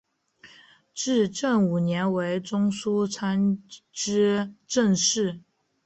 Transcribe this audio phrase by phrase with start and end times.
[0.95, 3.59] 至正五年为中书参
[3.93, 5.41] 知政事。